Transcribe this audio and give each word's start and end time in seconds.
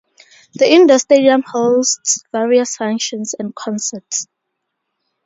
The 0.55 0.67
indoor 0.67 0.97
stadium 0.97 1.43
hosts 1.45 2.23
various 2.31 2.75
functions 2.75 3.35
and 3.37 3.53
concerts. 3.53 4.25